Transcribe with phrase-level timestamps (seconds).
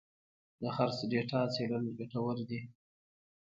[0.61, 2.61] د خرڅ ډیټا څېړل ګټور دي.